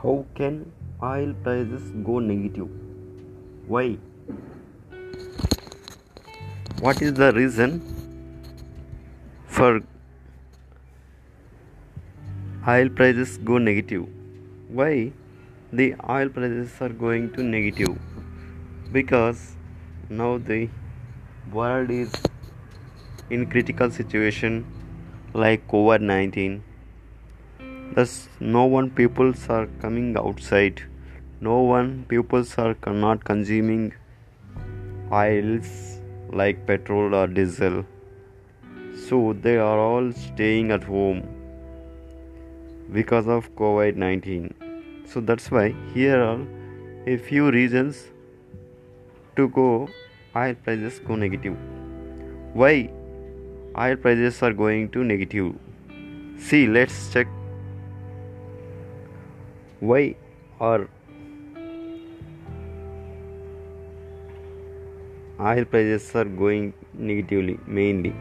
How 0.00 0.24
can 0.36 0.70
oil 1.02 1.34
prices 1.42 1.86
go 2.08 2.20
negative? 2.20 2.68
Why? 3.66 3.98
What 6.80 7.02
is 7.02 7.14
the 7.14 7.32
reason 7.32 7.80
for 9.46 9.80
oil 12.68 12.90
prices 12.90 13.38
go 13.38 13.58
negative? 13.58 14.06
Why 14.68 15.10
the 15.72 15.96
oil 16.08 16.28
prices 16.28 16.80
are 16.80 16.90
going 16.90 17.32
to 17.32 17.42
negative? 17.42 17.98
Because 18.92 19.56
now 20.08 20.38
the 20.38 20.68
world 21.52 21.90
is 21.90 22.12
in 23.30 23.50
critical 23.50 23.90
situation 23.90 24.64
like 25.34 25.66
COVID-19 25.66 26.60
thus 27.94 28.28
no 28.40 28.64
one 28.66 28.90
pupils 28.90 29.48
are 29.48 29.66
coming 29.80 30.16
outside. 30.16 30.82
No 31.40 31.60
one 31.60 32.04
pupils 32.08 32.56
are 32.58 32.76
not 32.86 33.24
consuming 33.24 33.92
oils 35.12 36.00
like 36.32 36.66
petrol 36.66 37.14
or 37.14 37.26
diesel. 37.26 37.84
So 39.08 39.32
they 39.32 39.56
are 39.56 39.78
all 39.78 40.12
staying 40.12 40.72
at 40.72 40.82
home 40.84 41.22
because 42.92 43.28
of 43.28 43.54
covid-19 43.54 44.68
so 45.12 45.20
that's 45.20 45.50
why 45.50 45.74
here 45.94 46.22
are 46.22 46.40
a 47.06 47.16
few 47.16 47.50
reasons 47.50 48.00
to 49.36 49.48
go 49.48 49.88
oil 50.36 50.54
prices 50.64 50.98
go 51.06 51.16
negative. 51.16 51.56
Why 52.52 52.90
oil 53.78 53.96
prices 53.96 54.42
are 54.42 54.52
going 54.52 54.90
to 54.90 55.04
negative? 55.04 55.54
See 56.38 56.66
let's 56.66 57.10
check 57.12 57.26
why 59.80 60.16
are 60.60 60.88
oil 65.40 65.64
prices 65.64 66.14
are 66.16 66.24
going 66.24 66.72
negatively 66.94 67.58
mainly. 67.66 68.12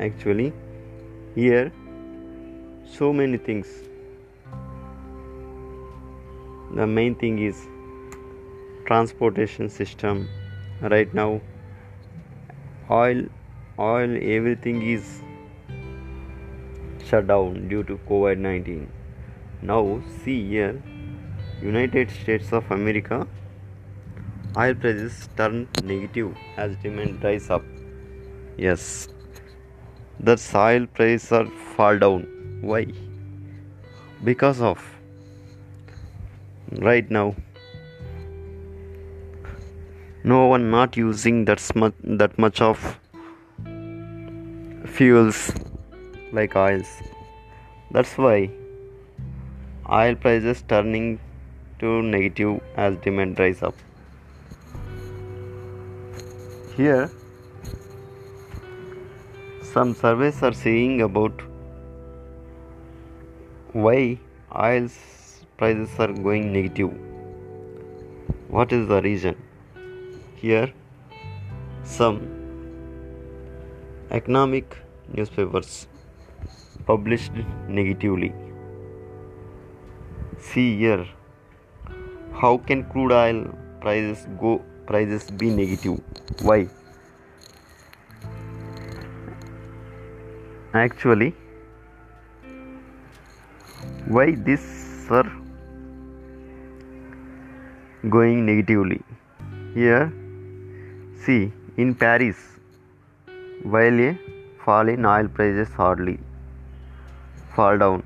Actually 0.00 0.52
here 1.36 1.72
so 2.84 3.12
many 3.12 3.38
things. 3.38 3.68
The 6.74 6.86
main 6.86 7.14
thing 7.14 7.38
is 7.38 7.68
transportation 8.86 9.68
system. 9.68 10.28
Right 10.80 11.14
now 11.14 11.40
oil 12.90 13.24
oil 13.78 14.18
everything 14.20 14.82
is 14.82 15.20
shut 17.08 17.26
down 17.28 17.68
due 17.68 17.84
to 17.84 17.98
covid-19 18.08 18.86
now 19.62 20.00
see 20.24 20.48
here 20.48 20.82
united 21.62 22.10
states 22.10 22.52
of 22.52 22.70
america 22.70 23.26
oil 24.56 24.74
prices 24.74 25.28
turn 25.36 25.68
negative 25.82 26.34
as 26.56 26.76
demand 26.76 27.20
dries 27.20 27.50
up. 27.50 27.62
Yes 28.56 29.08
the 30.18 30.36
oil 30.54 30.86
prices 30.86 31.30
are 31.30 31.46
fall 31.76 31.98
down. 31.98 32.22
Why? 32.62 32.86
Because 34.24 34.62
of 34.62 34.82
right 36.72 37.10
now 37.10 37.34
no 40.24 40.46
one 40.46 40.70
not 40.70 40.96
using 40.96 41.44
that 41.44 41.62
much 41.76 41.94
that 42.02 42.38
much 42.38 42.62
of 42.62 42.98
fuels 44.86 45.52
like 46.32 46.56
oils. 46.56 46.88
That's 47.90 48.16
why 48.16 48.50
oil 49.90 50.14
prices 50.14 50.62
turning 50.68 51.20
to 51.78 52.02
negative 52.02 52.60
as 52.76 52.96
demand 52.96 53.36
dries 53.36 53.62
up. 53.62 53.74
Here 56.76 57.10
some 59.72 59.94
surveys 59.94 60.42
are 60.42 60.52
saying 60.52 61.02
about 61.02 61.42
why 63.72 64.18
oil 64.54 64.88
prices 65.58 65.90
are 65.98 66.12
going 66.12 66.52
negative. 66.52 66.92
What 68.48 68.72
is 68.72 68.88
the 68.88 69.02
reason? 69.02 69.36
Here 70.36 70.72
some 71.84 72.20
economic 74.10 74.76
newspapers 75.14 75.86
published 76.86 77.32
negatively 77.68 78.32
see 80.38 80.76
here 80.78 81.06
how 82.40 82.56
can 82.58 82.84
crude 82.84 83.12
oil 83.12 83.44
prices 83.80 84.26
go 84.40 84.62
prices 84.86 85.30
be 85.30 85.50
negative? 85.50 86.00
Why? 86.42 86.68
Actually 90.74 91.34
why 94.06 94.32
this 94.32 94.60
sir 95.08 95.24
going 98.08 98.44
negatively? 98.46 99.00
Here 99.74 100.12
see 101.24 101.52
in 101.76 101.94
paris 101.94 102.36
while 103.62 104.00
a 104.00 104.18
fall 104.64 104.88
in 104.88 105.04
oil 105.04 105.28
prices 105.28 105.72
hardly 105.78 106.18
fall 107.54 107.78
down 107.78 108.04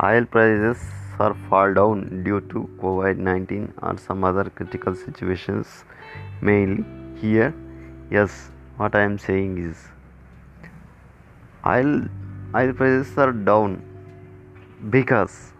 oil 0.00 0.24
prices 0.24 0.78
are 1.18 1.34
fall 1.48 1.74
down 1.74 2.22
due 2.24 2.40
to 2.52 2.60
covid-19 2.82 3.70
or 3.82 3.98
some 3.98 4.24
other 4.24 4.44
critical 4.50 4.94
situations 4.94 5.84
mainly 6.40 6.84
here. 7.20 7.54
Yes 8.10 8.50
what 8.78 8.94
i 8.94 9.02
am 9.02 9.18
saying 9.18 9.58
is 9.58 9.80
oil 11.66 11.90
oil 12.60 12.72
prices 12.78 13.18
are 13.24 13.32
down 13.32 13.74
because 14.94 15.52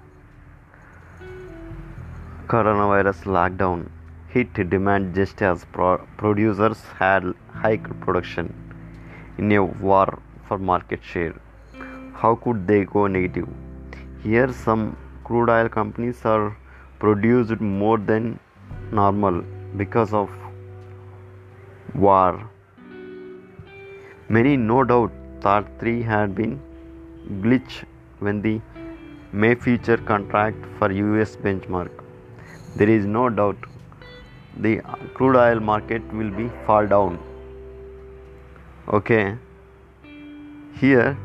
coronavirus 2.52 3.20
lockdown 3.36 3.84
hit 4.28 4.54
demand 4.70 5.14
just 5.14 5.42
as 5.42 5.66
pro- 5.76 6.04
producers 6.22 6.82
had 6.98 7.28
hiked 7.64 7.92
production 8.00 8.48
in 9.38 9.52
a 9.52 9.62
war 9.64 10.18
for 10.46 10.58
market 10.58 11.04
share. 11.04 11.34
How 12.14 12.34
could 12.34 12.66
they 12.66 12.84
go 12.84 13.06
negative 13.06 13.48
here 14.22 14.52
some 14.52 14.96
crude 15.24 15.50
oil 15.50 15.68
companies 15.68 16.24
are 16.24 16.56
produced 16.98 17.60
more 17.60 17.98
than 17.98 18.38
normal 18.92 19.42
because 19.76 20.12
of 20.12 20.30
war. 21.94 22.48
Many 24.28 24.56
no 24.56 24.84
doubt 24.84 25.12
thought 25.40 25.66
3 25.80 26.02
had 26.02 26.34
been 26.34 26.60
glitch 27.42 27.82
when 28.20 28.40
the 28.42 28.60
may 29.32 29.54
future 29.54 29.96
contract 29.96 30.64
for 30.78 30.90
us 31.22 31.36
benchmark. 31.36 31.90
There 32.76 32.88
is 32.88 33.04
no 33.06 33.28
doubt 33.28 33.56
the 34.56 34.80
crude 35.14 35.36
oil 35.36 35.60
market 35.60 36.02
will 36.12 36.30
be 36.30 36.48
fall 36.66 36.86
down. 36.86 37.18
Okay. 38.88 39.36
Here 40.80 41.16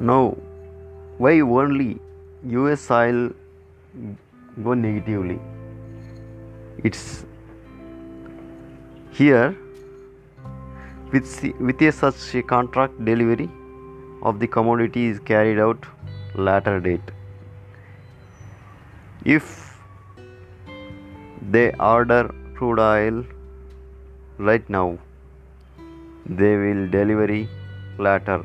now 0.00 0.36
why 1.18 1.40
only 1.40 2.00
us 2.46 2.90
oil 2.90 3.30
go 4.62 4.74
negatively? 4.74 5.40
It's 6.84 7.24
here 9.10 9.56
with 11.12 11.44
with 11.58 11.82
a 11.82 11.90
such 11.90 12.34
a 12.36 12.42
contract 12.42 13.04
delivery 13.04 13.48
of 14.22 14.38
the 14.38 14.46
commodity 14.46 15.06
is 15.06 15.18
carried 15.18 15.58
out 15.58 15.84
later 16.36 16.78
date. 16.78 17.10
If 19.24 19.80
they 21.50 21.72
order 21.72 22.32
crude 22.54 22.78
oil 22.78 23.24
right 24.38 24.70
now 24.70 24.98
they 26.26 26.56
will 26.56 26.86
delivery 26.88 27.48
later 27.98 28.44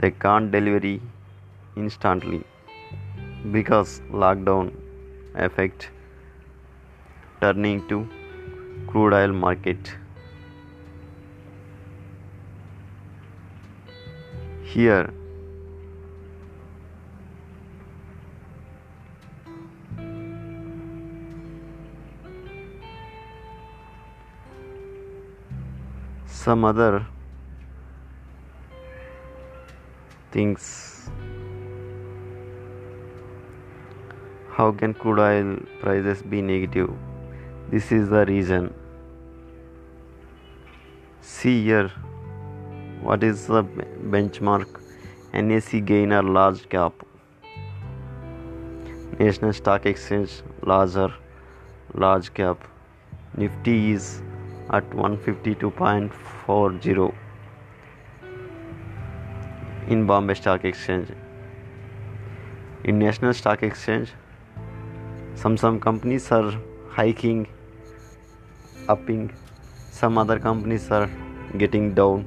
they 0.00 0.10
can't 0.24 0.50
delivery 0.52 1.00
instantly 1.76 2.42
because 3.52 4.00
lockdown 4.24 4.72
effect 5.46 5.90
turning 7.40 7.86
to 7.88 8.06
crude 8.88 9.12
oil 9.12 9.32
market. 9.32 9.94
Here 14.72 15.12
some 26.26 26.64
other 26.64 27.06
things. 30.32 31.10
How 34.50 34.72
can 34.72 34.94
crude 34.94 35.20
oil 35.20 35.58
prices 35.80 36.22
be 36.22 36.42
negative? 36.42 36.90
This 37.70 37.92
is 37.92 38.08
the 38.08 38.26
reason. 38.26 38.74
See 41.20 41.62
here 41.64 41.90
what 43.02 43.22
is 43.22 43.46
the 43.46 43.62
benchmark 43.62 44.80
NSE 45.32 45.84
gainer 45.84 46.22
large 46.22 46.68
cap 46.68 46.92
National 49.20 49.52
Stock 49.52 49.86
Exchange 49.86 50.42
larger 50.62 51.14
large 51.94 52.34
cap 52.34 52.66
Nifty 53.36 53.92
is 53.92 54.22
at 54.70 54.90
152.40 54.90 57.14
in 59.94 60.04
Bombay 60.06 60.34
Stock 60.34 60.64
Exchange. 60.66 61.08
In 62.84 62.98
National 62.98 63.32
Stock 63.32 63.62
Exchange, 63.62 64.10
some 65.34 65.56
some 65.62 65.80
companies 65.80 66.26
are 66.30 66.52
hiking, 66.96 67.46
upping, 68.94 69.22
some 70.00 70.18
other 70.18 70.38
companies 70.38 70.90
are 70.90 71.08
getting 71.56 71.88
down. 71.94 72.26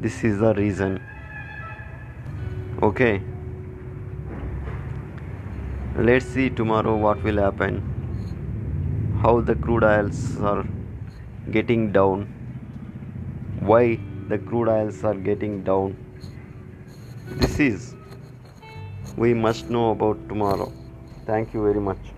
This 0.00 0.24
is 0.24 0.40
the 0.40 0.52
reason. 0.54 1.00
Okay. 2.90 3.22
Let's 5.96 6.26
see 6.26 6.50
tomorrow 6.50 6.96
what 7.06 7.22
will 7.22 7.42
happen. 7.46 7.82
How 9.22 9.40
the 9.40 9.54
crude 9.54 9.84
oils 9.84 10.22
are 10.40 10.64
getting 11.52 11.92
down. 11.92 12.30
Why 13.60 13.84
the 14.28 14.38
crude 14.38 14.68
oils 14.68 15.04
are 15.04 15.14
getting 15.14 15.62
down 15.62 16.02
this 17.40 17.58
is 17.58 17.94
we 19.16 19.34
must 19.34 19.68
know 19.70 19.90
about 19.90 20.28
tomorrow. 20.28 20.72
Thank 21.26 21.54
you 21.54 21.62
very 21.62 21.80
much 21.80 22.11